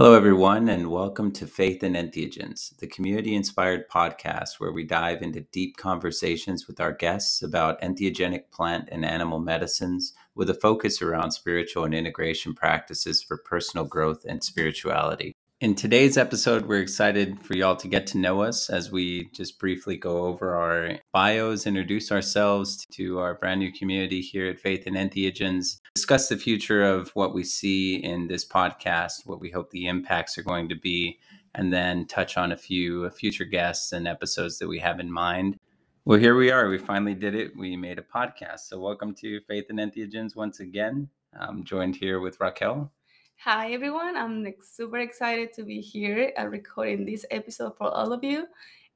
[0.00, 5.22] Hello, everyone, and welcome to Faith and Entheogens, the community inspired podcast where we dive
[5.22, 11.02] into deep conversations with our guests about entheogenic plant and animal medicines with a focus
[11.02, 15.34] around spiritual and integration practices for personal growth and spirituality.
[15.60, 19.58] In today's episode, we're excited for y'all to get to know us as we just
[19.58, 24.86] briefly go over our bios, introduce ourselves to our brand new community here at Faith
[24.86, 29.70] and Entheogens, discuss the future of what we see in this podcast, what we hope
[29.70, 31.18] the impacts are going to be,
[31.56, 35.56] and then touch on a few future guests and episodes that we have in mind.
[36.04, 36.68] Well, here we are.
[36.68, 37.56] We finally did it.
[37.56, 38.60] We made a podcast.
[38.68, 41.08] So, welcome to Faith and Entheogens once again.
[41.36, 42.92] I'm joined here with Raquel.
[43.44, 44.16] Hi, everyone.
[44.16, 48.48] I'm super excited to be here uh, recording this episode for all of you.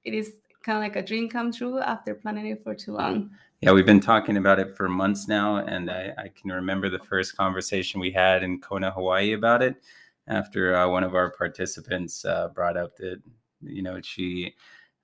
[0.03, 0.33] It is
[0.65, 3.31] kind of like a dream come true after planning it for too long.
[3.61, 6.99] Yeah, we've been talking about it for months now, and I, I can remember the
[6.99, 9.77] first conversation we had in Kona, Hawaii about it
[10.27, 13.23] after uh, one of our participants uh, brought up that,
[13.61, 14.57] you know, she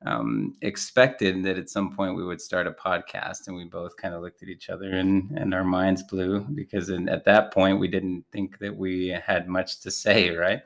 [0.06, 4.14] um, expected that at some point we would start a podcast, and we both kind
[4.14, 7.80] of looked at each other and, and our minds blew because in, at that point
[7.80, 10.62] we didn't think that we had much to say, right?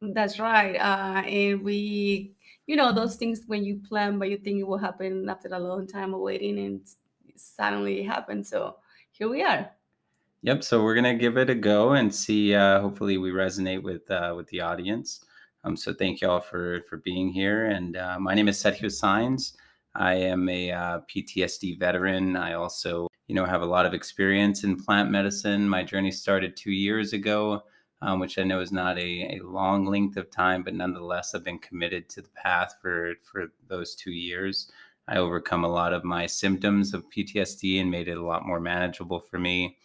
[0.00, 0.76] That's right.
[0.76, 2.34] Uh, and we,
[2.66, 5.58] you know, those things when you plan, but you think it will happen after a
[5.58, 6.80] long time of waiting, and
[7.36, 8.46] suddenly it happened.
[8.46, 8.76] So
[9.10, 9.70] here we are.
[10.42, 10.64] Yep.
[10.64, 12.54] So we're gonna give it a go and see.
[12.54, 15.24] Uh, hopefully, we resonate with uh, with the audience.
[15.64, 17.66] Um, so thank you all for for being here.
[17.66, 19.54] And uh, my name is Sergio Saenz.
[19.94, 22.36] I am a uh, PTSD veteran.
[22.36, 25.68] I also, you know, have a lot of experience in plant medicine.
[25.68, 27.62] My journey started two years ago,
[28.00, 31.44] um, which I know is not a, a long length of time, but nonetheless, I've
[31.44, 34.70] been committed to the path for for those two years.
[35.08, 38.60] I overcome a lot of my symptoms of PTSD and made it a lot more
[38.60, 39.76] manageable for me.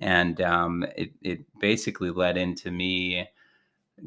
[0.00, 3.28] And um, it, it basically led into me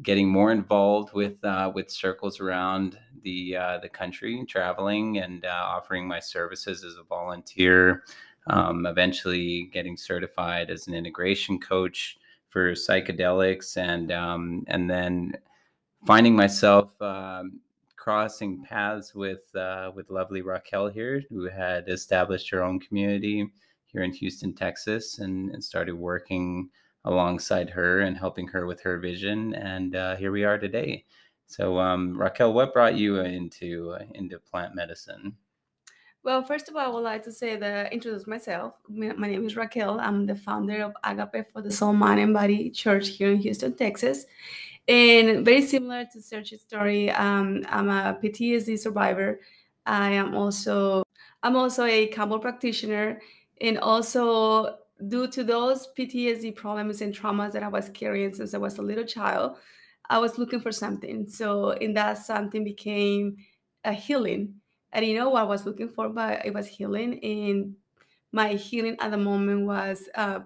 [0.02, 5.48] getting more involved with uh, with circles around the uh, the country, traveling and uh,
[5.48, 8.04] offering my services as a volunteer.
[8.46, 12.18] Um, eventually, getting certified as an integration coach
[12.48, 15.34] for psychedelics, and um, and then
[16.06, 17.60] finding myself um,
[17.96, 23.50] crossing paths with uh, with lovely Raquel here, who had established her own community
[23.86, 26.68] here in Houston, Texas, and, and started working
[27.04, 29.54] alongside her and helping her with her vision.
[29.54, 31.04] And uh, here we are today.
[31.46, 35.34] So, um, Raquel, what brought you into uh, into plant medicine?
[36.22, 38.74] Well, first of all, I would like to say that introduce myself.
[38.88, 39.98] My name is Raquel.
[39.98, 43.74] I'm the founder of Agape for the Soul, Mind, and Body Church here in Houston,
[43.74, 44.26] Texas.
[44.88, 49.40] And very similar to Sergio's story, um, I'm a PTSD survivor.
[49.86, 51.04] I am also
[51.42, 53.20] I'm also a Kambo practitioner,
[53.60, 54.76] and also
[55.06, 58.82] due to those PTSD problems and traumas that I was carrying since I was a
[58.82, 59.56] little child,
[60.10, 61.28] I was looking for something.
[61.28, 63.36] So, in that something became
[63.84, 64.54] a healing.
[64.92, 67.22] I didn't know what I was looking for, but it was healing.
[67.22, 67.76] And
[68.32, 70.40] my healing at the moment was uh,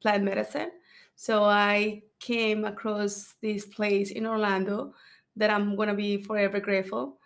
[0.00, 0.70] plant medicine.
[1.14, 4.94] So, I came across this place in Orlando
[5.36, 7.18] that I'm going to be forever grateful.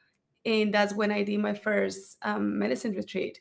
[0.45, 3.41] And that's when I did my first um, medicine retreat.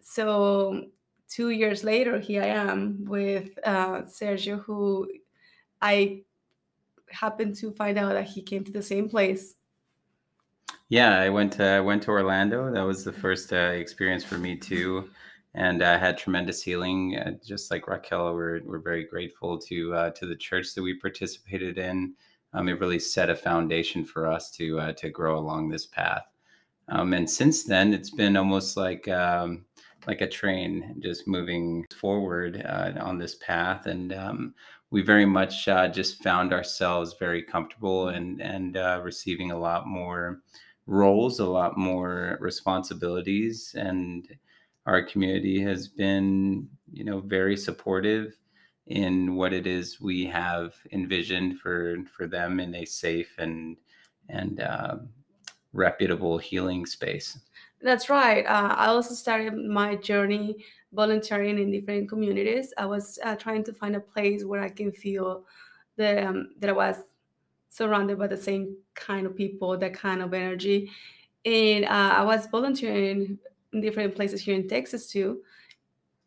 [0.00, 0.86] So
[1.28, 5.08] two years later, here I am with uh, Sergio, who
[5.80, 6.22] I
[7.10, 9.54] happened to find out that he came to the same place.
[10.88, 12.72] Yeah, I went to I went to Orlando.
[12.72, 15.10] That was the first uh, experience for me too,
[15.54, 17.18] and I had tremendous healing.
[17.18, 20.94] Uh, just like Raquel, we're we're very grateful to uh, to the church that we
[20.94, 22.14] participated in.
[22.54, 26.24] Um, it really set a foundation for us to uh, to grow along this path.
[26.88, 29.66] Um, and since then, it's been almost like um,
[30.08, 34.54] like a train just moving forward uh, on this path and um,
[34.90, 39.86] we very much uh, just found ourselves very comfortable and and uh, receiving a lot
[39.86, 40.40] more
[40.86, 44.34] roles a lot more responsibilities and
[44.86, 48.38] our community has been you know very supportive
[48.86, 53.76] in what it is we have envisioned for for them in a safe and
[54.30, 54.96] and uh,
[55.74, 57.38] reputable healing space
[57.80, 58.44] that's right.
[58.44, 62.72] Uh, I also started my journey volunteering in different communities.
[62.76, 65.44] I was uh, trying to find a place where I can feel
[65.96, 66.96] that um, that I was
[67.68, 70.90] surrounded by the same kind of people, that kind of energy,
[71.44, 73.38] and uh, I was volunteering
[73.72, 75.42] in different places here in Texas too,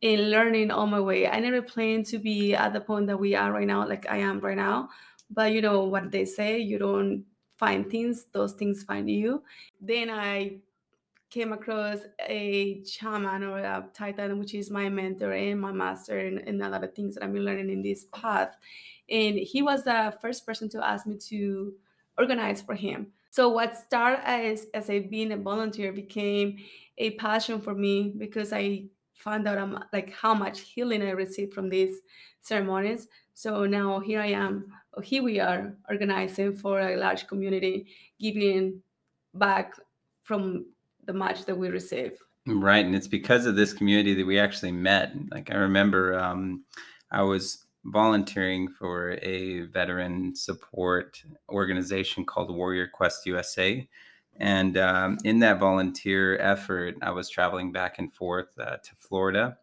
[0.01, 1.27] and learning on my way.
[1.27, 4.18] I never planned to be at the point that we are right now, like I
[4.18, 4.89] am right now.
[5.30, 7.25] But you know what they say: you don't
[7.57, 9.44] find things; those things find you.
[9.81, 10.59] Then I
[11.31, 16.39] came across a shaman or a Taita, which is my mentor and my master, and,
[16.39, 18.56] and a lot of things that I've been learning in this path.
[19.10, 21.74] And he was the first person to ask me to
[22.18, 23.07] organize for him.
[23.31, 26.57] So what started as as a being a volunteer became
[26.98, 31.54] a passion for me because I found out I'm, like how much healing I received
[31.54, 32.01] from these
[32.42, 33.07] ceremonies.
[33.34, 34.74] So now here I am,
[35.04, 37.88] here we are organizing for a large community,
[38.19, 38.81] giving
[39.34, 39.75] back
[40.22, 40.66] from
[41.12, 42.13] the much that we receive.
[42.48, 45.13] Right, and it's because of this community that we actually met.
[45.30, 46.63] Like I remember, um,
[47.12, 53.88] I was volunteering for a veteran support organization called Warrior Quest USA.
[54.40, 59.58] And um, in that volunteer effort, I was traveling back and forth uh, to Florida.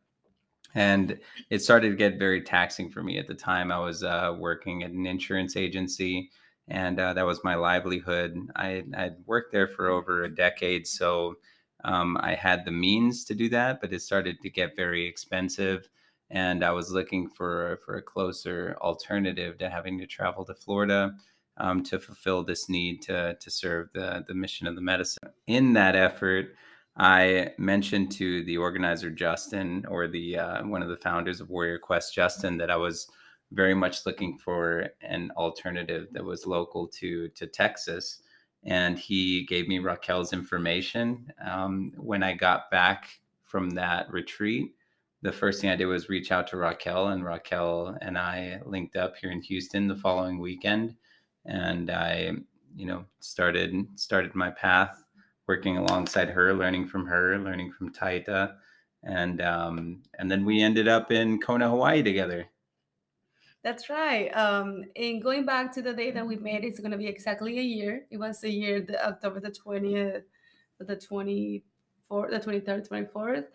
[0.75, 1.19] And
[1.49, 3.73] it started to get very taxing for me at the time.
[3.73, 6.31] I was uh, working at an insurance agency,
[6.69, 8.37] and uh, that was my livelihood.
[8.57, 11.37] I had worked there for over a decade, so
[11.85, 15.89] um, I had the means to do that, but it started to get very expensive
[16.31, 21.15] and I was looking for for a closer alternative to having to travel to Florida
[21.57, 25.31] um, to fulfill this need to to serve the the mission of the medicine.
[25.47, 26.55] In that effort,
[26.97, 31.79] I mentioned to the organizer Justin, or the uh, one of the founders of Warrior
[31.79, 33.09] Quest, Justin, that I was
[33.53, 38.23] very much looking for an alternative that was local to to Texas.
[38.65, 41.33] And he gave me Raquel's information.
[41.45, 43.09] Um, when I got back
[43.45, 44.75] from that retreat,
[45.23, 48.97] the first thing I did was reach out to Raquel, and Raquel and I linked
[48.97, 50.95] up here in Houston the following weekend,
[51.45, 52.33] and I,
[52.77, 55.05] you know, started started my path
[55.49, 58.57] working alongside her, learning from her, learning from Taita,
[59.03, 62.47] and um, and then we ended up in Kona, Hawaii together.
[63.63, 64.29] That's right.
[64.37, 67.59] Um, and going back to the day that we met, it's going to be exactly
[67.59, 68.07] a year.
[68.11, 70.25] It was a year, the October the twentieth,
[70.79, 71.65] the twenty
[72.05, 73.47] fourth, the twenty third, twenty fourth,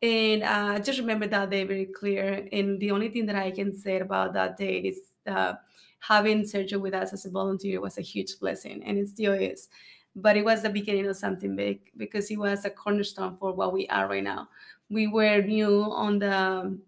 [0.00, 2.48] and uh, just remember that day very clear.
[2.52, 5.54] And the only thing that I can say about that day is uh,
[5.98, 9.68] having Sergio with us as a volunteer was a huge blessing, and it still is.
[10.14, 13.72] But it was the beginning of something big because he was a cornerstone for what
[13.72, 14.48] we are right now.
[14.88, 16.78] We were new on the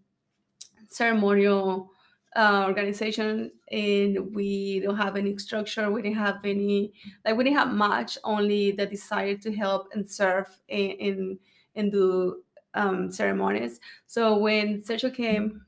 [0.88, 1.92] ceremonial
[2.36, 6.92] uh, organization and we don't have any structure we didn't have any
[7.24, 11.38] like we didn't have much only the desire to help and serve and
[11.76, 12.42] and, do
[12.74, 13.80] um, ceremonies.
[14.06, 15.62] So when Sergio came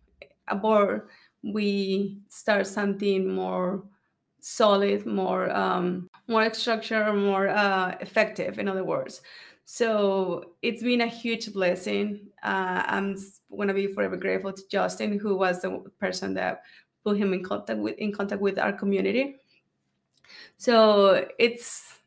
[0.49, 1.09] aboard,
[1.43, 3.82] we start something more
[4.41, 8.58] solid, more um, more structured, more uh, effective.
[8.58, 9.23] In other words,
[9.64, 12.29] so it's been a huge blessing.
[12.43, 13.17] Uh, I'm
[13.56, 16.62] gonna be forever grateful to Justin, who was the person that
[17.05, 19.37] put him in contact with in contact with our community.
[20.56, 21.99] So it's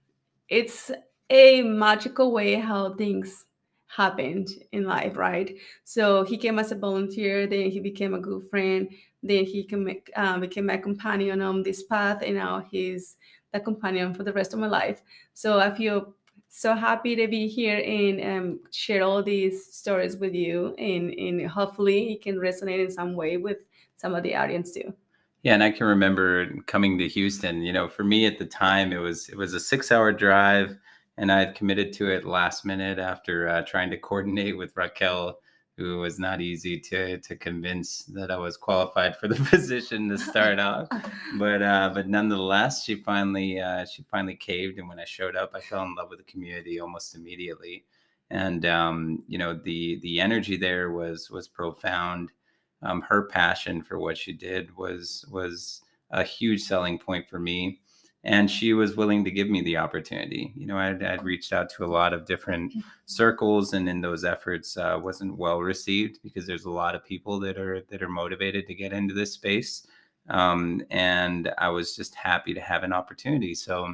[0.50, 0.92] it's
[1.30, 3.46] a magical way how things
[3.88, 5.56] happened in life, right?
[5.84, 8.90] So he came as a volunteer, then he became a good friend,
[9.24, 9.68] then he
[10.16, 13.16] uh, became my companion on this path, and now he's
[13.54, 15.01] the companion for the rest of my life.
[15.34, 16.13] So I feel
[16.57, 21.50] so happy to be here and um, share all these stories with you, and, and
[21.50, 23.66] hopefully it can resonate in some way with
[23.98, 24.94] some of the audience too.
[25.44, 27.62] Yeah, and I can remember coming to Houston.
[27.62, 30.78] You know, for me at the time, it was it was a six-hour drive
[31.18, 35.39] and I had committed to it last minute after uh, trying to coordinate with Raquel,
[35.77, 40.17] who was not easy to to convince that I was qualified for the position to
[40.17, 40.88] start off.
[41.38, 45.51] But uh, but nonetheless, she finally uh, she finally caved, and when I showed up,
[45.53, 47.86] I fell in love with the community almost immediately.
[48.32, 52.32] And um, you know the the energy there was was profound.
[52.82, 57.82] Um, her passion for what she did was was a huge selling point for me
[58.25, 60.51] and she was willing to give me the opportunity.
[60.55, 62.79] You know, I'd, I'd reached out to a lot of different mm-hmm.
[63.05, 67.39] circles, and in those efforts, uh, wasn't well received because there's a lot of people
[67.41, 69.86] that are that are motivated to get into this space,
[70.29, 73.53] um, and I was just happy to have an opportunity.
[73.53, 73.94] So,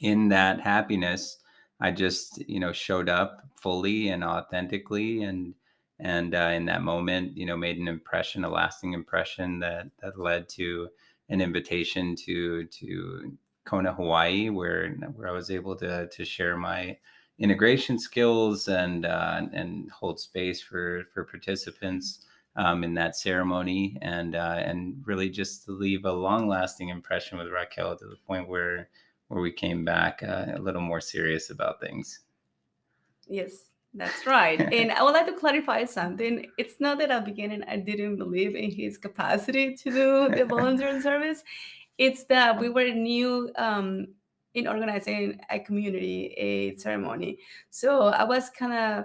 [0.00, 1.38] in that happiness,
[1.80, 5.54] I just you know showed up fully and authentically, and
[5.98, 10.20] and uh, in that moment, you know, made an impression, a lasting impression that that
[10.20, 10.90] led to
[11.30, 13.36] an invitation to to
[13.66, 16.96] Kona, Hawaii, where where I was able to to share my
[17.38, 24.34] integration skills and uh, and hold space for for participants um, in that ceremony, and
[24.34, 28.48] uh, and really just to leave a long lasting impression with Raquel to the point
[28.48, 28.88] where
[29.28, 32.20] where we came back uh, a little more serious about things.
[33.28, 34.60] Yes, that's right.
[34.72, 36.46] and I would like to clarify something.
[36.58, 40.44] It's not that at the beginning I didn't believe in his capacity to do the
[40.48, 41.42] volunteer service
[41.98, 44.08] it's that we were new um,
[44.54, 47.38] in organizing a community a ceremony.
[47.70, 49.04] So I was kind of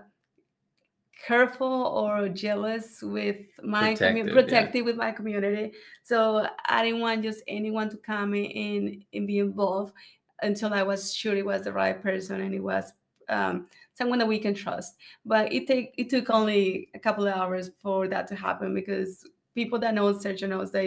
[1.25, 4.83] careful or jealous with my Protective, community, yeah.
[4.85, 5.73] with my community.
[6.03, 9.93] So I didn't want just anyone to come in and be involved
[10.41, 12.91] until I was sure it was the right person and it was
[13.29, 14.95] um, someone that we can trust.
[15.25, 19.27] But it take it took only a couple of hours for that to happen because
[19.53, 20.85] people that know Sergio knows that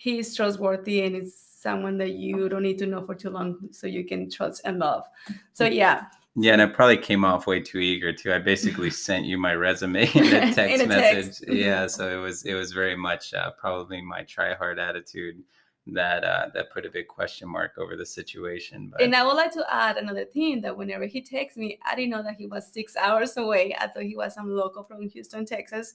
[0.00, 3.86] he's, trustworthy and it's someone that you don't need to know for too long so
[3.86, 5.04] you can trust and love.
[5.52, 8.32] So yeah, Yeah, and I probably came off way too eager too.
[8.32, 11.24] I basically sent you my resume in a text In a message.
[11.26, 11.44] text.
[11.48, 15.42] Yeah, so it was it was very much uh, probably my try hard attitude
[15.86, 18.88] that uh, that put a big question mark over the situation.
[18.90, 21.94] But And I would like to add another thing that whenever he texts me, I
[21.94, 23.74] didn't know that he was six hours away.
[23.78, 25.94] I thought he was some local from Houston, Texas.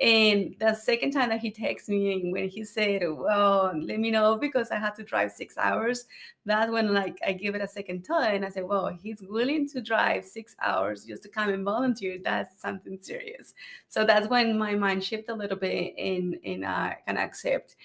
[0.00, 4.10] And the second time that he texted me, and when he said, "Well, let me
[4.10, 6.06] know because I had to drive six hours,"
[6.44, 9.68] that's when like I give it a second thought, and I said, "Well, he's willing
[9.68, 12.18] to drive six hours just to come and volunteer.
[12.22, 13.54] That's something serious."
[13.86, 17.76] So that's when my mind shifted a little bit, and and I can accept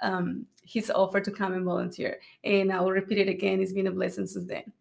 [0.00, 2.18] um, his offer to come and volunteer.
[2.44, 3.60] And I will repeat it again.
[3.60, 4.72] It's been a blessing since then.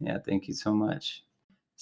[0.00, 1.22] Yeah, thank you so much.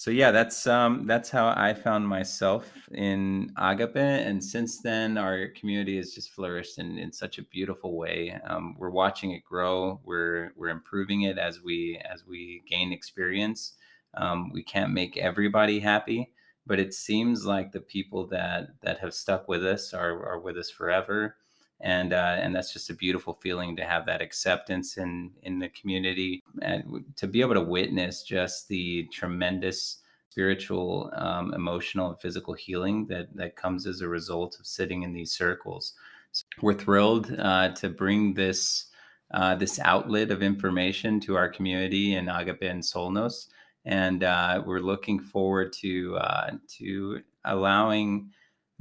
[0.01, 5.49] So yeah, that's um that's how I found myself in Agape, and since then our
[5.49, 8.35] community has just flourished in, in such a beautiful way.
[8.47, 9.99] Um, we're watching it grow.
[10.03, 13.73] We're we're improving it as we as we gain experience.
[14.15, 16.31] Um, we can't make everybody happy,
[16.65, 20.57] but it seems like the people that that have stuck with us are are with
[20.57, 21.35] us forever
[21.83, 25.69] and uh, and that's just a beautiful feeling to have that acceptance in in the
[25.69, 29.97] community and to be able to witness just the tremendous
[30.29, 35.13] spiritual um, emotional and physical healing that that comes as a result of sitting in
[35.13, 35.93] these circles.
[36.31, 38.87] So we're thrilled uh, to bring this
[39.33, 43.47] uh, this outlet of information to our community in Agape and Solnos.
[43.85, 48.29] And uh, we're looking forward to uh, to allowing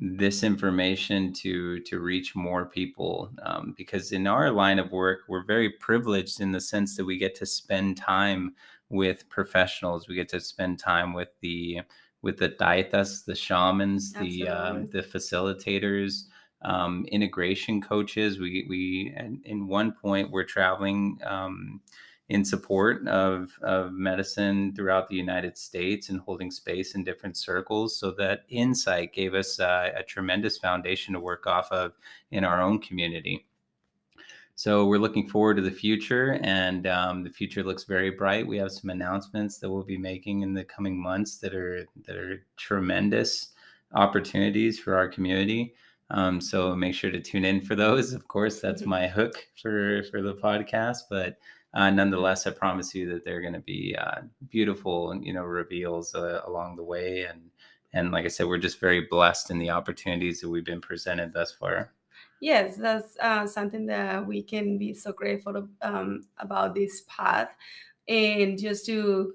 [0.02, 5.44] this information to to reach more people um, because in our line of work we're
[5.44, 8.54] very privileged in the sense that we get to spend time
[8.88, 10.08] with professionals.
[10.08, 11.80] We get to spend time with the
[12.22, 16.24] with the dietas the shamans the um, the facilitators
[16.62, 18.38] um, integration coaches.
[18.38, 21.82] We we and in one point we're traveling um,
[22.30, 27.98] in support of, of medicine throughout the United States and holding space in different circles.
[27.98, 31.92] So that insight gave us uh, a tremendous foundation to work off of
[32.30, 33.46] in our own community.
[34.54, 38.46] So we're looking forward to the future, and um, the future looks very bright.
[38.46, 42.16] We have some announcements that we'll be making in the coming months that are that
[42.16, 43.54] are tremendous
[43.94, 45.74] opportunities for our community.
[46.10, 48.12] Um, so make sure to tune in for those.
[48.12, 48.86] Of course, that's Mhm.
[48.86, 51.38] my hook for for the podcast, but
[51.74, 56.14] uh, nonetheless, I promise you that they're going to be uh, beautiful, you know, reveals
[56.14, 57.26] uh, along the way.
[57.30, 57.50] And
[57.92, 61.32] and like I said, we're just very blessed in the opportunities that we've been presented
[61.32, 61.92] thus far.
[62.40, 67.54] Yes, that's uh, something that we can be so grateful um, about this path.
[68.08, 69.34] And just to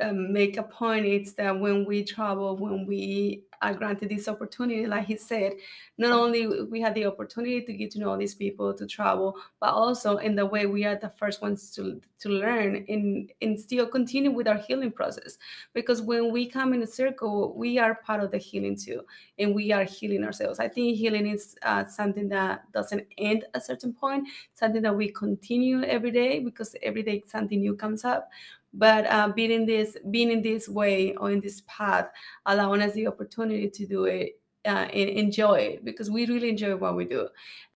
[0.00, 4.86] um, make a point, it's that when we travel, when we are granted this opportunity,
[4.86, 5.52] like he said,
[5.98, 9.70] not only we had the opportunity to get to know these people, to travel, but
[9.74, 13.86] also in the way we are the first ones to, to learn and, and still
[13.86, 15.36] continue with our healing process.
[15.74, 19.04] Because when we come in a circle, we are part of the healing too
[19.38, 20.58] and we are healing ourselves.
[20.58, 24.96] I think healing is uh, something that doesn't end at a certain point, something that
[24.96, 28.30] we continue every day because every day something new comes up.
[28.72, 32.08] But uh, being in this, being in this way or in this path,
[32.46, 36.76] allowing us the opportunity to do it uh, and enjoy it because we really enjoy
[36.76, 37.28] what we do.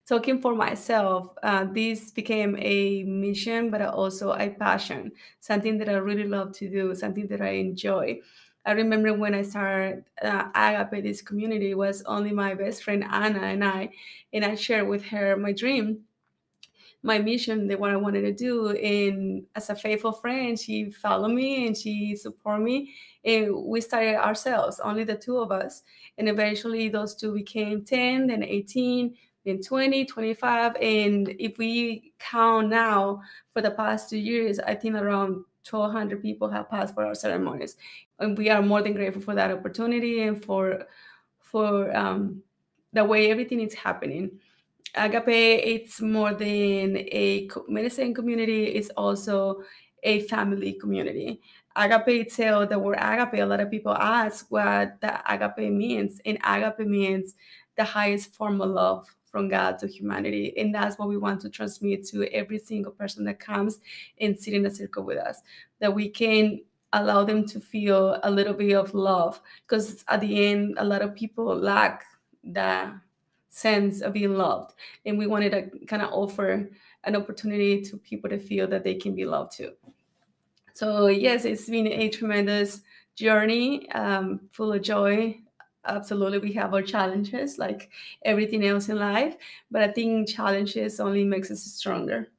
[0.07, 5.93] Talking for myself, uh, this became a mission, but also a passion, something that I
[5.93, 8.19] really love to do, something that I enjoy.
[8.65, 13.39] I remember when I started uh, Agape, this community was only my best friend Anna
[13.39, 13.89] and I,
[14.33, 16.01] and I shared with her my dream,
[17.03, 18.69] my mission, the what I wanted to do.
[18.69, 22.93] And as a faithful friend, she followed me and she supported me,
[23.23, 25.83] and we started ourselves, only the two of us.
[26.17, 29.15] And eventually, those two became 10, then 18,
[29.45, 30.75] then 20, 25.
[30.75, 36.49] And if we count now for the past two years, I think around 1,200 people
[36.49, 37.77] have passed for our ceremonies
[38.21, 40.85] and we are more than grateful for that opportunity and for
[41.39, 42.41] for um,
[42.93, 44.39] the way everything is happening.
[44.95, 49.63] Agape, it's more than a medicine community; it's also
[50.03, 51.41] a family community.
[51.75, 56.37] Agape itself, the word agape, a lot of people ask what the agape means, and
[56.43, 57.35] agape means
[57.77, 60.53] the highest form of love from God to humanity.
[60.57, 63.79] And that's what we want to transmit to every single person that comes
[64.19, 65.41] and sit in a circle with us,
[65.79, 66.59] that we can
[66.91, 69.39] allow them to feel a little bit of love.
[69.65, 72.03] Because at the end, a lot of people lack
[72.43, 72.93] that
[73.51, 74.73] sense of being loved.
[75.05, 76.69] And we wanted to kind of offer
[77.03, 79.73] an opportunity to people to feel that they can be loved too.
[80.73, 82.81] So, yes, it's been a tremendous
[83.15, 85.37] journey, um, full of joy,
[85.85, 87.89] absolutely we have our challenges like
[88.23, 89.35] everything else in life
[89.71, 92.29] but i think challenges only makes us stronger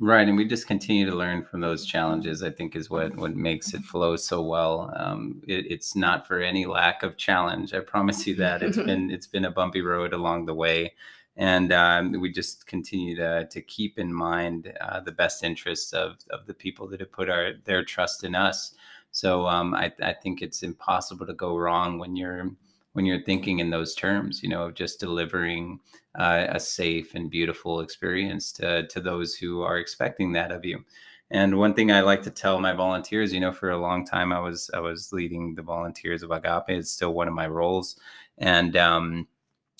[0.00, 3.36] right and we just continue to learn from those challenges i think is what what
[3.36, 4.92] makes it flow so well.
[4.96, 8.62] Um, it, it's not for any lack of challenge i promise you that.
[8.62, 10.92] It's been it's been a bumpy road along the way
[11.36, 16.16] and um, we just continue to, to keep in mind uh, the best interests of,
[16.30, 18.74] of the people that have put our their trust in us.
[19.12, 22.50] So um, I, I think it's impossible to go wrong when you're
[22.92, 25.80] when you're thinking in those terms, you know, of just delivering
[26.18, 30.84] uh, a safe and beautiful experience to to those who are expecting that of you.
[31.30, 34.32] And one thing I like to tell my volunteers, you know, for a long time
[34.32, 36.64] I was I was leading the volunteers of Agape.
[36.68, 37.96] It's still one of my roles,
[38.38, 39.28] and um,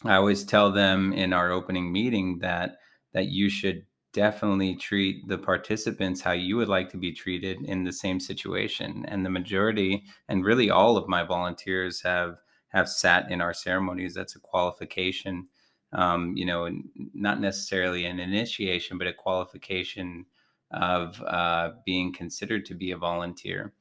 [0.05, 2.79] I always tell them in our opening meeting that
[3.13, 7.85] that you should definitely treat the participants how you would like to be treated in
[7.85, 12.37] the same situation and the majority and really all of my volunteers have
[12.71, 15.49] have sat in our ceremonies that's a qualification
[15.93, 16.71] um, you know
[17.15, 20.27] not necessarily an initiation but a qualification
[20.73, 23.73] of uh, being considered to be a volunteer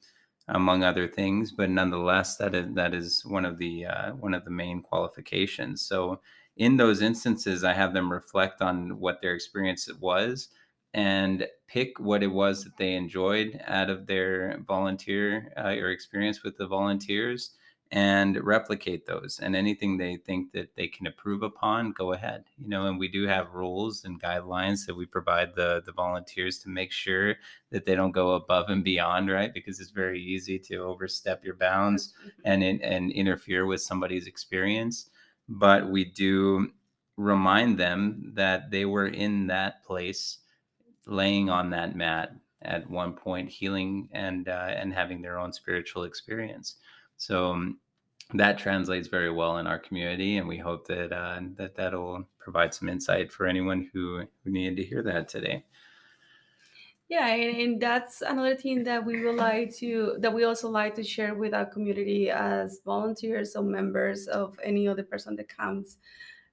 [0.47, 4.43] among other things but nonetheless that is that is one of the uh, one of
[4.45, 5.81] the main qualifications.
[5.81, 6.21] So
[6.57, 10.49] in those instances, I have them reflect on what their experience was
[10.93, 16.43] and pick what it was that they enjoyed out of their volunteer uh, or experience
[16.43, 17.51] with the volunteers
[17.91, 22.67] and replicate those and anything they think that they can improve upon go ahead you
[22.69, 26.69] know and we do have rules and guidelines that we provide the the volunteers to
[26.69, 27.35] make sure
[27.71, 29.53] that they don't go above and beyond right?
[29.53, 32.13] Because it's very easy to overstep your bounds
[32.45, 35.09] and and interfere with somebody's experience
[35.47, 36.71] but we do
[37.17, 40.39] remind them that they were in that place
[41.05, 46.03] laying on that mat at one point healing and uh, and having their own spiritual
[46.03, 46.75] experience.
[47.17, 47.79] So um,
[48.33, 52.73] that translates very well in our community and we hope that uh, that that'll provide
[52.73, 55.65] some insight for anyone who who needed to hear that today.
[57.07, 60.93] Yeah and, and, that's another thing that we would like to that we also like
[60.95, 65.97] to share with our community as volunteers or members of any other person that comes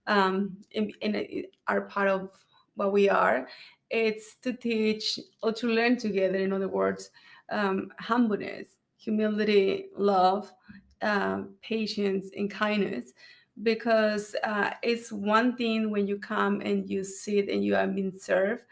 [0.07, 2.31] um, and, and are part of
[2.75, 3.49] what we are.
[3.91, 7.11] It's to teach or to learn together in other words
[7.51, 10.51] um, humbleness humility love
[11.03, 13.13] uh, patience and kindness
[13.63, 18.13] because uh, it's one thing when you come and you sit and you are being
[18.13, 18.65] served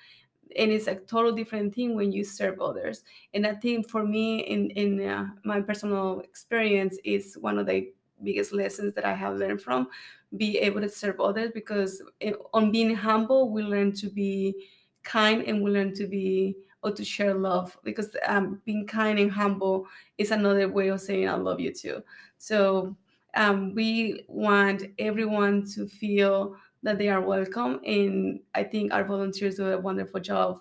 [0.57, 3.03] and it's a total different thing when you serve others.
[3.33, 7.93] And i think for me in in uh, my personal experience is one of the
[8.23, 9.89] biggest lessons that i have learned from
[10.37, 14.69] be able to serve others because it, on being humble we learn to be
[15.03, 19.33] kind and we learn to be or to share love because um, being kind and
[19.33, 19.87] humble
[20.19, 22.03] is another way of saying i love you too
[22.39, 22.95] so
[23.37, 27.81] um, we want everyone to feel that they are welcome.
[27.85, 30.61] And I think our volunteers do a wonderful job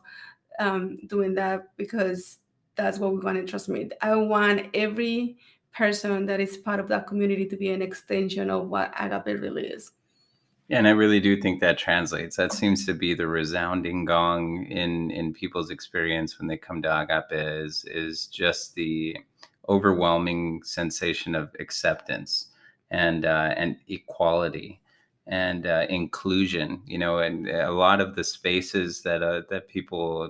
[0.60, 2.40] um, doing that because
[2.76, 3.94] that's what we want to transmit.
[4.02, 5.38] I want every
[5.72, 9.68] person that is part of that community to be an extension of what Agape really
[9.68, 9.92] is.
[10.74, 12.36] And I really do think that translates.
[12.38, 17.00] That seems to be the resounding gong in in people's experience when they come to
[17.02, 19.18] Agape is is just the
[19.70, 22.48] overwhelming sensation of acceptance
[22.92, 24.82] and uh, and equality
[25.28, 26.82] and uh, inclusion.
[26.88, 30.30] You know, and a lot of the spaces that uh, that people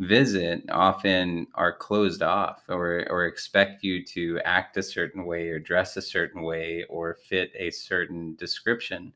[0.00, 5.58] visit often are closed off or or expect you to act a certain way or
[5.58, 9.12] dress a certain way or fit a certain description.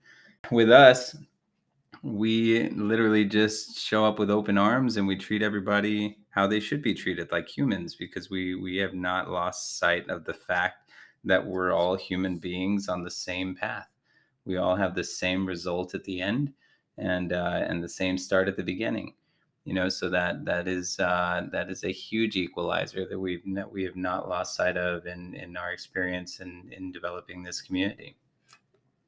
[0.50, 1.16] With us,
[2.02, 6.82] we literally just show up with open arms and we treat everybody how they should
[6.82, 10.90] be treated like humans because we we have not lost sight of the fact
[11.24, 13.88] that we're all human beings on the same path.
[14.44, 16.52] We all have the same result at the end
[16.98, 19.14] and uh, and the same start at the beginning
[19.64, 23.70] you know so that that is uh, that is a huge equalizer that we've that
[23.70, 28.16] we have not lost sight of in in our experience in in developing this community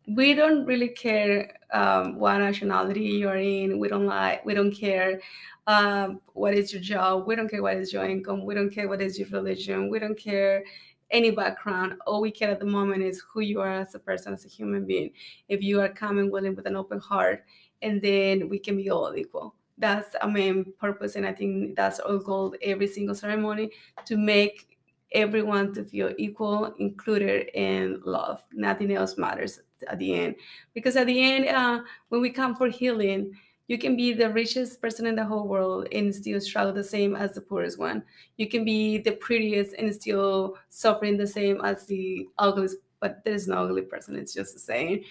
[0.06, 5.20] we don't really care um, what nationality you're in we don't like we don't care
[5.66, 8.88] um, what is your job we don't care what is your income we don't care
[8.88, 10.62] what is your religion we don't care
[11.10, 11.94] any background.
[12.06, 14.48] All we care at the moment is who you are as a person, as a
[14.48, 15.10] human being.
[15.48, 17.44] If you are coming willing with an open heart,
[17.82, 19.54] and then we can be all equal.
[19.78, 23.70] That's our main purpose, and I think that's our goal every single ceremony
[24.06, 24.73] to make
[25.14, 28.42] everyone to feel equal, included, and love.
[28.52, 30.34] Nothing else matters at the end,
[30.74, 34.82] because at the end, uh, when we come for healing, you can be the richest
[34.82, 38.02] person in the whole world and still struggle the same as the poorest one.
[38.36, 43.48] You can be the prettiest and still suffering the same as the ugliest, but there's
[43.48, 44.16] no ugly person.
[44.16, 45.04] It's just the same.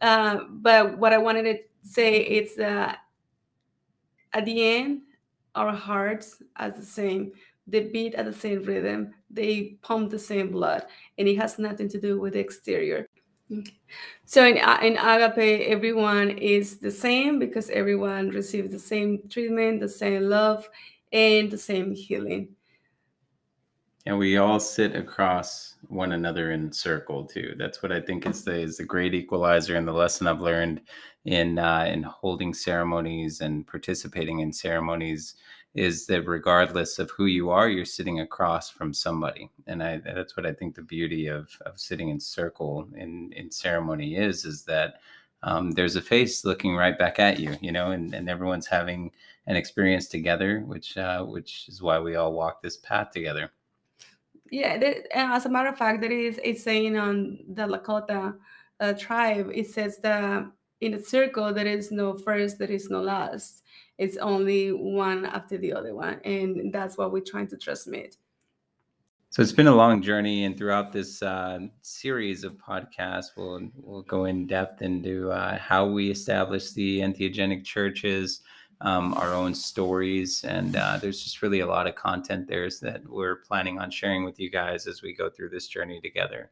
[0.00, 3.00] Uh, but what I wanted to say is that
[4.32, 5.02] at the end,
[5.54, 7.32] our hearts are the same.
[7.66, 9.12] They beat at the same rhythm.
[9.30, 10.86] They pump the same blood,
[11.18, 13.08] and it has nothing to do with the exterior.
[14.26, 19.88] So in, in agape, everyone is the same because everyone receives the same treatment, the
[19.88, 20.68] same love,
[21.12, 22.50] and the same healing.
[24.06, 27.54] And we all sit across one another in circle too.
[27.58, 30.80] That's what I think is the is the great equalizer and the lesson I've learned
[31.24, 35.34] in uh, in holding ceremonies and participating in ceremonies
[35.78, 39.48] is that regardless of who you are, you're sitting across from somebody.
[39.68, 43.48] And I, that's what I think the beauty of, of sitting in circle in, in
[43.50, 45.00] ceremony is, is that
[45.44, 49.12] um, there's a face looking right back at you, you know, and, and everyone's having
[49.46, 53.52] an experience together, which, uh, which is why we all walk this path together.
[54.50, 58.34] Yeah, there, as a matter of fact, there is a saying on the Lakota
[58.80, 59.50] uh, tribe.
[59.54, 60.44] It says that
[60.80, 63.62] in a circle, there is no first, there is no last
[63.98, 68.16] it's only one after the other one and that's what we're trying to transmit.
[69.30, 74.02] So it's been a long journey and throughout this uh, series of podcasts we'll, we'll
[74.02, 78.40] go in depth into uh, how we establish the entheogenic churches
[78.80, 83.02] um, our own stories and uh, there's just really a lot of content there that
[83.08, 86.50] we're planning on sharing with you guys as we go through this journey together.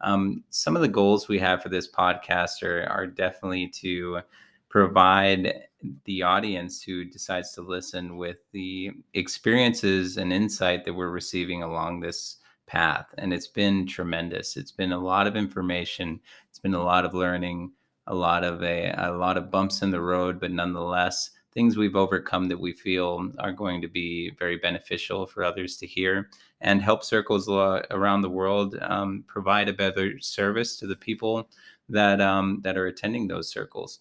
[0.00, 4.20] Um, some of the goals we have for this podcast are, are definitely to
[4.68, 5.64] provide
[6.04, 12.00] the audience who decides to listen with the experiences and insight that we're receiving along
[12.00, 13.06] this path.
[13.18, 14.56] And it's been tremendous.
[14.56, 16.20] It's been a lot of information.
[16.48, 17.72] It's been a lot of learning,
[18.06, 21.96] a lot of a, a lot of bumps in the road, but nonetheless, things we've
[21.96, 26.28] overcome that we feel are going to be very beneficial for others to hear
[26.60, 31.48] and help circles around the world um, provide a better service to the people
[31.88, 34.00] that um, that are attending those circles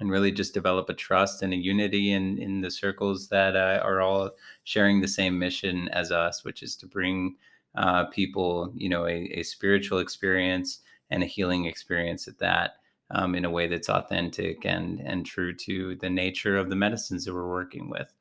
[0.00, 3.80] and really just develop a trust and a unity in in the circles that uh,
[3.84, 4.30] are all
[4.64, 7.36] sharing the same mission as us, which is to bring
[7.76, 12.76] uh, people, you know, a, a, spiritual experience and a healing experience at that.
[13.12, 17.24] Um, in a way that's authentic and and true to the nature of the medicines
[17.24, 18.12] that we're working with.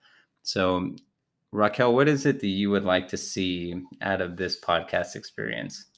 [0.42, 0.96] So,
[1.52, 5.89] Raquel, what is it that you would like to see out of this podcast experience?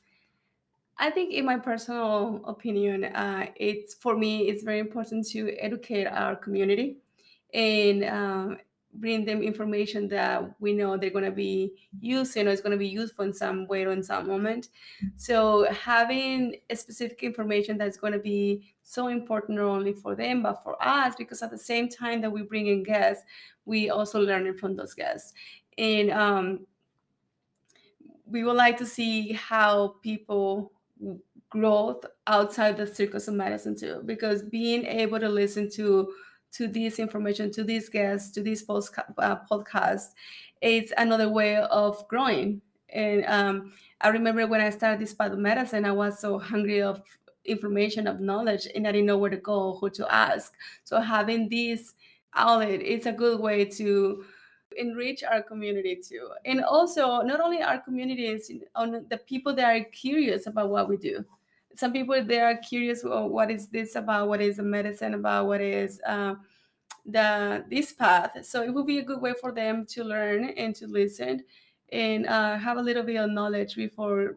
[1.02, 6.06] I think, in my personal opinion, uh, it's for me, it's very important to educate
[6.06, 6.98] our community
[7.56, 8.56] and uh,
[8.94, 12.78] bring them information that we know they're going to be using or it's going to
[12.78, 14.70] be useful in some way or in some moment.
[15.16, 20.44] So having a specific information that's going to be so important not only for them
[20.44, 23.24] but for us, because at the same time that we bring in guests,
[23.66, 25.34] we also learn from those guests.
[25.80, 26.68] And um,
[28.28, 30.74] we would like to see how people
[31.50, 36.12] growth outside the circles of medicine too because being able to listen to
[36.52, 40.12] to this information to these guests to these post, uh, podcasts
[40.62, 42.62] it's another way of growing.
[42.90, 46.82] And um, i remember when i started this path of medicine i was so hungry
[46.82, 47.02] of
[47.46, 50.54] information of knowledge and i didn't know where to go who to ask.
[50.84, 51.94] So having this
[52.34, 54.24] outlet it's a good way to
[54.78, 56.30] enrich our community too.
[56.46, 60.98] And also not only our communities on the people that are curious about what we
[60.98, 61.26] do.
[61.76, 64.28] Some people they are curious well, what is this about?
[64.28, 65.48] What is the medicine about?
[65.48, 66.36] What is uh,
[67.06, 68.46] the this path?
[68.46, 71.44] So it would be a good way for them to learn and to listen
[71.92, 74.36] and uh, have a little bit of knowledge before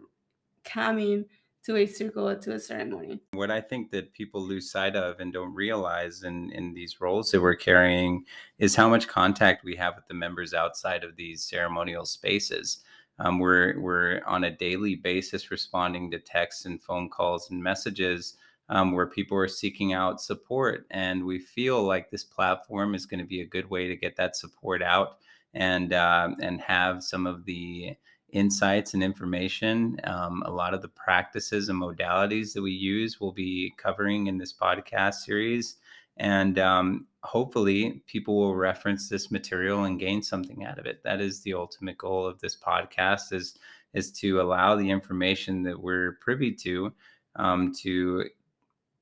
[0.64, 1.24] coming
[1.64, 3.20] to a circle to a ceremony.
[3.32, 7.30] What I think that people lose sight of and don't realize in, in these roles
[7.30, 8.24] that we're carrying
[8.58, 12.80] is how much contact we have with the members outside of these ceremonial spaces.
[13.18, 18.36] Um, we're we're on a daily basis responding to texts and phone calls and messages
[18.68, 23.20] um, where people are seeking out support, and we feel like this platform is going
[23.20, 25.18] to be a good way to get that support out
[25.52, 27.94] and uh, and have some of the
[28.34, 29.98] insights and information.
[30.04, 34.36] Um, a lot of the practices and modalities that we use will be covering in
[34.36, 35.76] this podcast series.
[36.16, 41.02] And um, hopefully, people will reference this material and gain something out of it.
[41.04, 43.58] That is the ultimate goal of this podcast: is
[43.94, 46.92] is to allow the information that we're privy to
[47.36, 48.24] um, to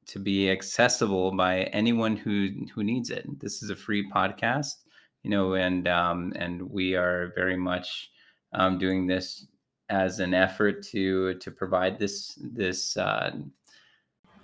[0.07, 3.27] to be accessible by anyone who who needs it.
[3.41, 4.77] This is a free podcast,
[5.23, 8.11] you know, and um, and we are very much
[8.53, 9.47] um, doing this
[9.89, 12.97] as an effort to to provide this this.
[12.97, 13.33] Uh,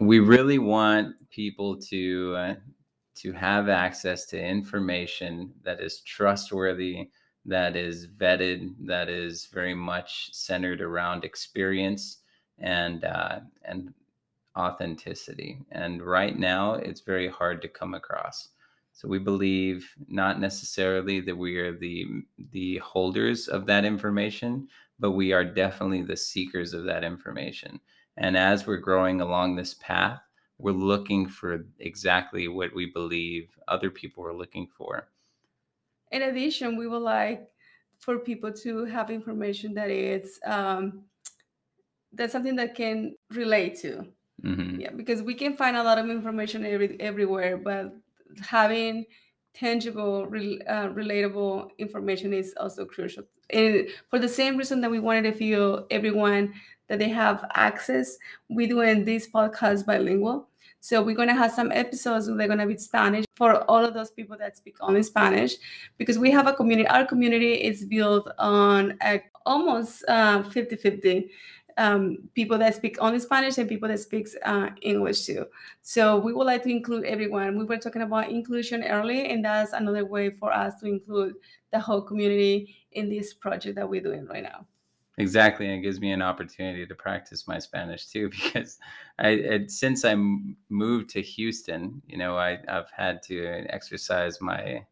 [0.01, 2.55] we really want people to uh,
[3.17, 7.11] to have access to information that is trustworthy,
[7.45, 12.19] that is vetted, that is very much centered around experience
[12.59, 13.93] and uh, and
[14.57, 15.59] authenticity.
[15.73, 18.49] And right now, it's very hard to come across.
[18.99, 22.05] So we believe not necessarily that we are the
[22.51, 24.67] the holders of that information,
[24.99, 27.79] but we are definitely the seekers of that information.
[28.17, 30.21] And as we're growing along this path,
[30.59, 35.07] we're looking for exactly what we believe other people are looking for.
[36.11, 37.47] In addition, we would like
[38.01, 41.05] for people to have information that is um,
[42.13, 44.09] that's something that can relate to.
[44.43, 44.81] Mm-hmm.
[44.81, 47.95] Yeah, because we can find a lot of information every, everywhere, but
[48.41, 49.07] having
[49.55, 53.25] tangible, re, uh, relatable information is also crucial.
[53.51, 56.55] And for the same reason that we wanted to feel everyone
[56.89, 58.17] that they have access,
[58.49, 60.49] we're doing this podcast bilingual.
[60.81, 64.13] So we're gonna have some episodes where they're gonna be Spanish for all of those
[64.13, 65.57] people that speak only Spanish,
[65.97, 66.89] because we have a community.
[66.89, 71.31] Our community is built on a, almost uh, 50-50
[71.79, 75.47] um, people that speak only Spanish and people that speak uh, English too.
[75.81, 77.59] So we would like to include everyone.
[77.59, 81.35] We were talking about inclusion early, and that's another way for us to include
[81.73, 84.67] the whole community in this project that we're doing right now.
[85.19, 88.79] Exactly, and it gives me an opportunity to practice my Spanish too, because
[89.19, 90.15] I since I
[90.69, 94.85] moved to Houston, you know, I, I've had to exercise my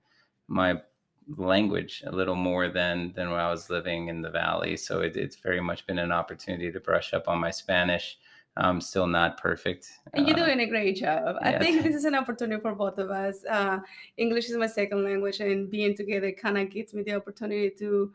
[0.49, 0.81] my
[1.29, 4.77] language a little more than than when I was living in the valley.
[4.77, 8.19] So it, it's very much been an opportunity to brush up on my Spanish.
[8.59, 9.87] I'm still not perfect.
[10.15, 11.37] And you're uh, doing a great job.
[11.43, 11.49] Yeah.
[11.49, 13.45] I think this is an opportunity for both of us.
[13.45, 13.81] Uh,
[14.17, 18.13] English is my second language, and being together kind of gives me the opportunity to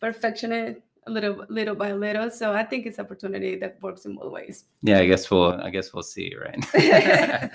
[0.00, 2.30] perfection it a little little by little.
[2.30, 4.64] So I think it's opportunity that works in both ways.
[4.82, 6.64] Yeah, I guess we'll I guess we'll see, right?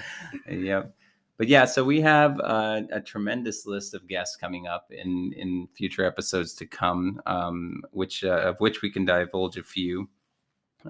[0.50, 0.93] yep
[1.38, 5.67] but yeah, so we have uh, a tremendous list of guests coming up in in
[5.76, 10.08] future episodes to come, um, which uh, of which we can divulge a few.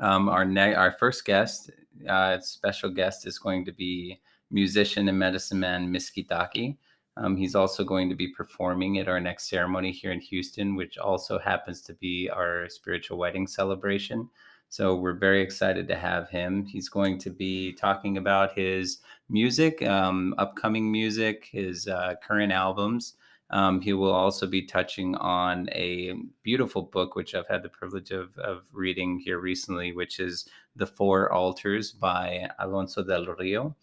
[0.02, 1.72] Um, our ne- our first guest,
[2.10, 4.20] uh, special guest, is going to be
[4.52, 6.78] musician and medicine man Miskitaki.
[7.16, 10.98] Um, he's also going to be performing at our next ceremony here in Houston, which
[10.98, 14.30] also happens to be our spiritual wedding celebration.
[14.74, 16.66] So we're very excited to have him.
[16.66, 23.14] He's going to be talking about his music, um, upcoming music, his uh, current albums.
[23.52, 28.10] Um, he will also be touching on a beautiful book, which I've had the privilege
[28.10, 33.76] of, of reading here recently, which is The Four Altars by Alonso del Rio.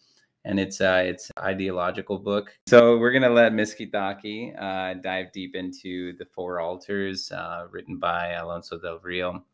[0.45, 2.53] And it's uh, it's ideological book.
[2.67, 8.33] So we're gonna let Miskitaki uh, dive deep into the Four Altars, uh, written by
[8.33, 9.45] Alonso del Rio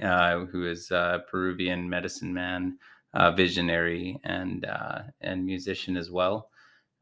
[0.00, 2.78] who is a Peruvian medicine man,
[3.14, 6.50] uh, visionary, and uh, and musician as well.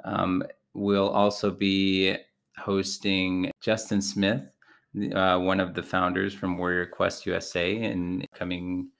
[0.05, 2.17] Um, we'll also be
[2.57, 4.45] hosting Justin Smith,
[5.13, 8.91] uh, one of the founders from Warrior Quest USA, in coming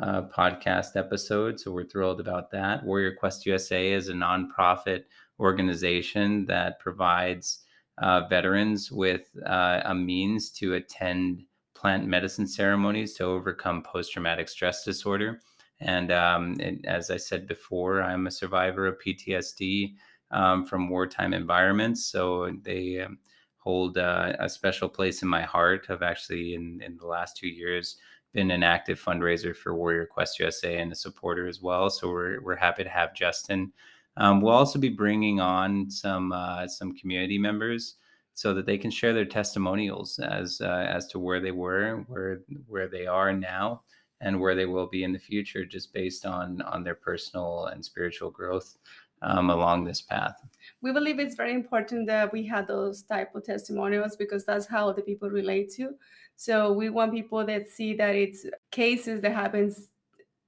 [0.00, 1.58] uh, podcast episode.
[1.58, 2.84] So we're thrilled about that.
[2.84, 5.04] Warrior Quest USA is a nonprofit
[5.40, 7.64] organization that provides
[7.98, 11.44] uh, veterans with a means to attend
[11.78, 15.40] plant medicine ceremonies to overcome post traumatic stress disorder.
[15.80, 19.94] And, um, and, as I said before, I'm a survivor of PTSD
[20.32, 22.06] um, from wartime environments.
[22.06, 23.18] So they um,
[23.58, 25.86] hold uh, a special place in my heart.
[25.88, 27.96] I've actually, in, in the last two years,
[28.34, 31.90] been an active fundraiser for Warrior Quest USA and a supporter as well.
[31.90, 33.72] So we're, we're happy to have Justin.
[34.16, 37.94] Um, we'll also be bringing on some uh, some community members
[38.38, 42.42] so that they can share their testimonials as uh, as to where they were, where
[42.68, 43.82] where they are now,
[44.20, 47.84] and where they will be in the future, just based on on their personal and
[47.84, 48.78] spiritual growth
[49.22, 50.36] um, along this path.
[50.82, 54.92] We believe it's very important that we have those type of testimonials because that's how
[54.92, 55.96] the people relate to.
[56.36, 59.88] So we want people that see that it's cases that happens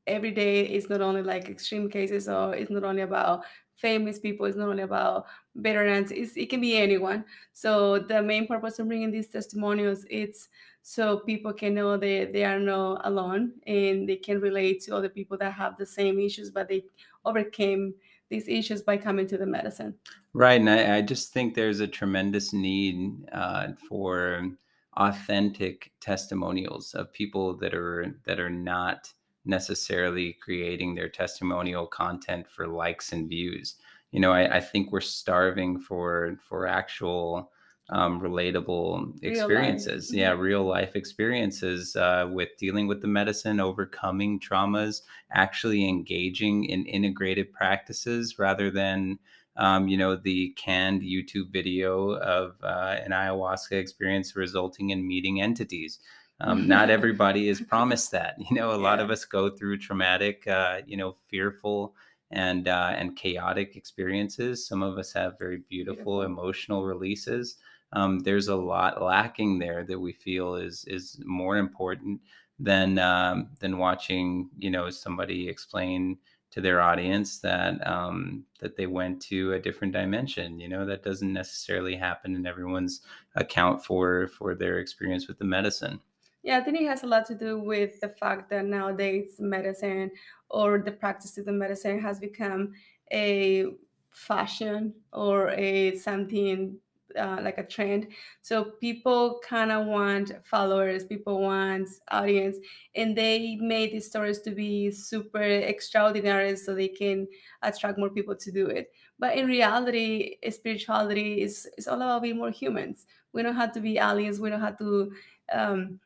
[0.07, 0.61] every day.
[0.65, 3.43] It's not only like extreme cases, or it's not only about
[3.81, 4.47] famous people.
[4.47, 6.11] It's not only about veterans.
[6.11, 7.25] It's, it can be anyone.
[7.53, 10.49] So the main purpose of bringing these testimonials it's
[10.83, 15.09] so people can know that they are not alone and they can relate to other
[15.09, 16.85] people that have the same issues, but they
[17.25, 17.95] overcame
[18.31, 19.95] these issues by coming to the medicine.
[20.33, 24.49] Right, and I, I just think there's a tremendous need uh, for
[24.97, 29.13] authentic testimonials of people that are that are not
[29.45, 33.77] necessarily creating their testimonial content for likes and views.
[34.13, 37.51] You know, I, I think we're starving for for actual
[37.91, 40.13] um, relatable experiences.
[40.13, 40.41] Yeah, Mm-hmm.
[40.41, 47.53] real life experiences uh, with dealing with the medicine, overcoming traumas, actually engaging in integrated
[47.53, 49.19] practices rather than,
[49.57, 55.41] um, you know, the canned YouTube video of uh, an ayahuasca experience resulting in meeting
[55.41, 55.99] entities.
[56.41, 58.37] Um, not everybody is promised that.
[58.51, 61.95] You know, a lot Yeah, of us go through traumatic, uh, you know, fearful
[62.31, 64.67] and uh, and chaotic experiences.
[64.67, 66.23] Some of us have very beautiful beautiful.
[66.23, 67.57] emotional releases
[67.93, 72.21] um, there's a lot lacking there that we feel is is more important
[72.59, 76.19] than um, than watching you know somebody explain
[76.51, 80.61] to their audience that um, that they went to a different dimension.
[80.61, 83.01] You know that doesn't necessarily happen in everyone's
[83.35, 86.01] account for for their experience with the medicine.
[86.43, 90.11] Yeah, I think it has a lot to do with the fact that nowadays medicine
[90.49, 92.73] or the practice of the medicine has become
[93.13, 93.67] a
[94.11, 96.79] fashion or a something
[97.19, 98.09] uh, like a trend.
[98.41, 102.57] So people kind of want followers, people want audience,
[102.95, 107.27] and they made these stories to be super extraordinary so they can
[107.63, 108.93] attract more people to do it.
[109.19, 113.07] But in reality, spirituality is is all about being more humans.
[113.33, 114.41] We don't have to be aliens.
[114.41, 115.13] We don't have to.
[115.53, 116.01] Um,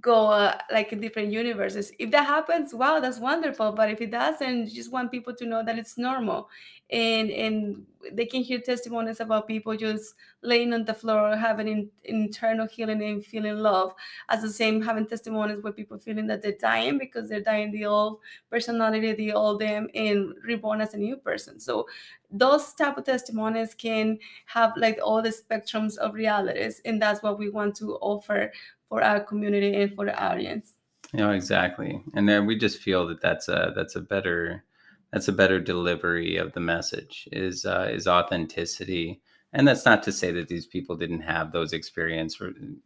[0.00, 1.90] go uh, like in different universes.
[1.98, 3.72] If that happens, wow, that's wonderful.
[3.72, 6.48] But if it doesn't, you just want people to know that it's normal,
[6.90, 11.90] and and they can hear testimonies about people just laying on the floor having in,
[12.04, 13.92] internal healing and feeling love.
[14.28, 17.86] As the same, having testimonies where people feeling that they're dying because they're dying the
[17.86, 21.58] old personality, the old them, and reborn as a new person.
[21.58, 21.86] So
[22.30, 27.38] those type of testimonies can have like all the spectrums of realities, and that's what
[27.40, 28.52] we want to offer
[28.90, 30.74] for our community and for the audience.
[31.14, 34.64] Yeah, exactly, and then we just feel that that's a that's a better
[35.12, 39.20] that's a better delivery of the message is uh, is authenticity.
[39.52, 42.40] And that's not to say that these people didn't have those experience,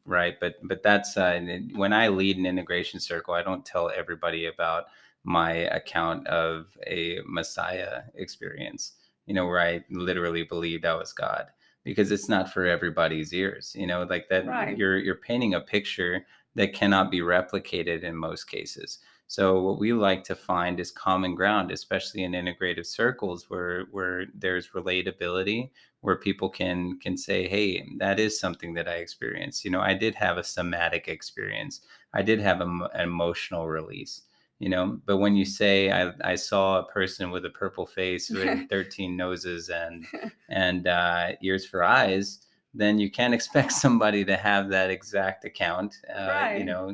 [0.07, 0.41] right?
[0.41, 1.39] But but that's uh,
[1.75, 4.85] when I lead an integration circle, I don't tell everybody about
[5.25, 8.93] my account of a Messiah experience.
[9.27, 11.47] You know, where I literally believed I was God,
[11.85, 13.75] because it's not for everybody's ears.
[13.77, 14.47] You know, like that.
[14.47, 14.77] Right.
[14.77, 18.99] You're you're painting a picture that cannot be replicated in most cases.
[19.27, 24.27] So what we like to find is common ground, especially in integrative circles where where
[24.35, 25.71] there's relatability,
[26.01, 29.65] where people can can say, "Hey, that is something that I experienced.
[29.65, 31.81] You know, I did have a somatic experience.
[32.13, 34.23] I did have a, an emotional release."
[34.61, 38.31] You know, but when you say I, I saw a person with a purple face
[38.35, 40.07] with 13 noses and
[40.49, 45.97] and uh, ears for eyes, then you can't expect somebody to have that exact account.
[46.15, 46.89] Uh, you know,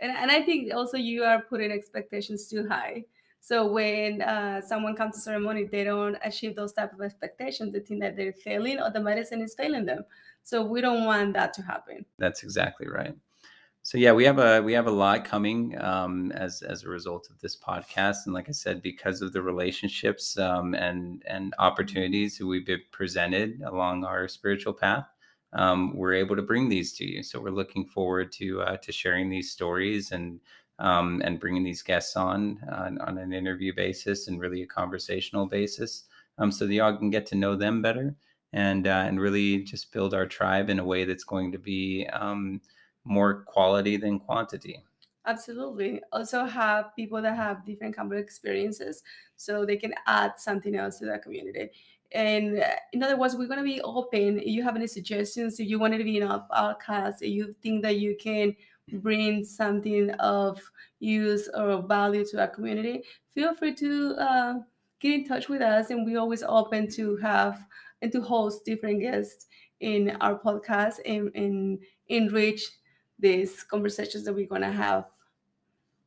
[0.00, 3.04] And, and I think also you are putting expectations too high.
[3.40, 7.72] So when uh, someone comes to ceremony, they don't achieve those type of expectations.
[7.72, 10.04] They think that they're failing or the medicine is failing them.
[10.42, 12.04] So we don't want that to happen.
[12.18, 13.14] that's exactly right.
[13.86, 17.28] So yeah, we have a we have a lot coming um, as as a result
[17.30, 22.40] of this podcast, and like I said, because of the relationships um, and and opportunities
[22.40, 25.06] we've been presented along our spiritual path,
[25.52, 27.22] um, we're able to bring these to you.
[27.22, 30.40] So we're looking forward to uh, to sharing these stories and
[30.80, 35.46] um, and bringing these guests on uh, on an interview basis and really a conversational
[35.46, 36.06] basis,
[36.38, 38.16] um, so that y'all can get to know them better
[38.52, 42.04] and uh, and really just build our tribe in a way that's going to be
[42.12, 42.60] um,
[43.06, 44.82] more quality than quantity.
[45.24, 46.00] Absolutely.
[46.12, 49.02] Also have people that have different kind of experiences
[49.36, 51.70] so they can add something else to that community.
[52.12, 54.38] And uh, in other words, we're going to be open.
[54.38, 57.54] If you have any suggestions, if you wanted to be in our podcast, if you
[57.62, 58.54] think that you can
[58.92, 60.60] bring something of
[61.00, 63.02] use or value to our community,
[63.34, 64.54] feel free to uh,
[65.00, 65.90] get in touch with us.
[65.90, 67.66] And we're always open to have
[68.00, 69.46] and to host different guests
[69.80, 72.62] in our podcast and, and enrich
[73.18, 75.06] these conversations that we're going to have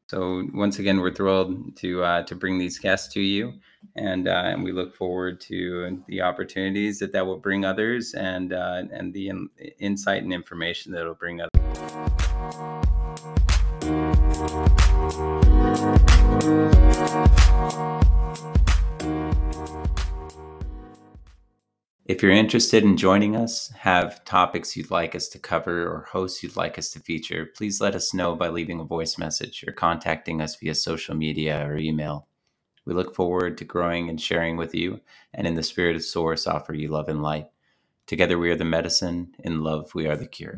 [0.09, 3.53] So once again, we're thrilled to uh, to bring these guests to you,
[3.95, 8.51] and uh, and we look forward to the opportunities that that will bring others, and
[8.51, 11.49] uh, and the in, insight and information that it'll bring others.
[22.09, 26.41] If you're interested in joining us, have topics you'd like us to cover, or hosts
[26.41, 29.73] you'd like us to feature, please let us know by leaving a voice message or
[29.73, 32.27] contacting us via social media or email.
[32.83, 35.01] We look forward to growing and sharing with you,
[35.35, 37.45] and in the spirit of Source, offer you love and light.
[38.07, 40.57] Together we are the medicine, in love we are the cure.